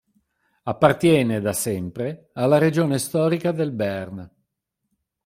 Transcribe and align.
Appartiene, 0.63 1.41
da 1.41 1.53
sempre, 1.53 2.31
alla 2.33 2.57
regione 2.57 2.97
storica 2.97 3.51
del 3.51 3.71
Béarn. 3.71 4.27